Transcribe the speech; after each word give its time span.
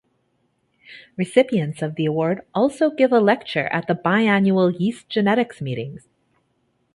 Recipients 1.15 1.83
of 1.83 1.93
the 1.93 2.07
award 2.07 2.41
also 2.55 2.89
give 2.89 3.11
a 3.13 3.19
lecture 3.19 3.67
at 3.67 3.85
the 3.85 3.93
biennial 3.93 4.71
Yeast 4.71 5.07
Genetics 5.09 5.61
Meeting. 5.61 5.99